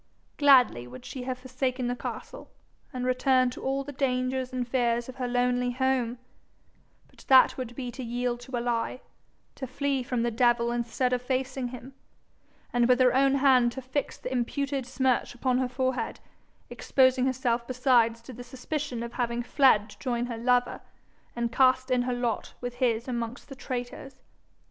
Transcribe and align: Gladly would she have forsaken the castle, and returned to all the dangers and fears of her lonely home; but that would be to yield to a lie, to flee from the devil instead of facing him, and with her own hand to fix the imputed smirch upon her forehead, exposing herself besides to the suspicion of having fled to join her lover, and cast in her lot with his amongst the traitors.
Gladly 0.37 0.87
would 0.87 1.05
she 1.05 1.25
have 1.25 1.37
forsaken 1.37 1.85
the 1.85 1.95
castle, 1.95 2.49
and 2.91 3.05
returned 3.05 3.51
to 3.51 3.61
all 3.63 3.83
the 3.83 3.91
dangers 3.91 4.51
and 4.51 4.67
fears 4.67 5.07
of 5.07 5.17
her 5.17 5.27
lonely 5.27 5.69
home; 5.73 6.17
but 7.07 7.19
that 7.27 7.55
would 7.55 7.75
be 7.75 7.91
to 7.91 8.01
yield 8.03 8.39
to 8.39 8.57
a 8.57 8.61
lie, 8.61 9.01
to 9.53 9.67
flee 9.67 10.01
from 10.01 10.23
the 10.23 10.31
devil 10.31 10.71
instead 10.71 11.13
of 11.13 11.21
facing 11.21 11.67
him, 11.67 11.93
and 12.73 12.89
with 12.89 12.99
her 12.99 13.13
own 13.13 13.35
hand 13.35 13.73
to 13.73 13.81
fix 13.83 14.17
the 14.17 14.31
imputed 14.31 14.87
smirch 14.87 15.35
upon 15.35 15.59
her 15.59 15.69
forehead, 15.69 16.19
exposing 16.71 17.27
herself 17.27 17.67
besides 17.67 18.21
to 18.23 18.33
the 18.33 18.43
suspicion 18.43 19.03
of 19.03 19.13
having 19.13 19.43
fled 19.43 19.87
to 19.91 19.99
join 19.99 20.25
her 20.25 20.37
lover, 20.39 20.81
and 21.35 21.51
cast 21.51 21.91
in 21.91 22.01
her 22.01 22.15
lot 22.15 22.55
with 22.59 22.73
his 22.81 23.07
amongst 23.07 23.49
the 23.49 23.55
traitors. 23.55 24.15